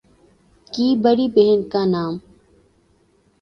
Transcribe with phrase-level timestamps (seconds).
[0.71, 2.13] کی بڑی بہن کا نام